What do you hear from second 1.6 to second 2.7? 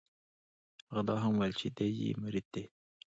چې دی یې مرید دی.